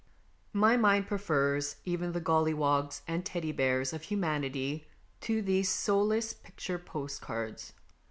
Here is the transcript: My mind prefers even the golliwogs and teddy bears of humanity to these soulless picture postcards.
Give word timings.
My 0.53 0.77
mind 0.77 1.05
prefers 1.05 1.75
even 1.85 2.13
the 2.13 2.19
golliwogs 2.21 3.01
and 3.07 3.23
teddy 3.23 3.51
bears 3.51 3.93
of 3.93 4.01
humanity 4.01 4.87
to 5.19 5.43
these 5.43 5.69
soulless 5.69 6.33
picture 6.33 6.79
postcards. 6.79 7.73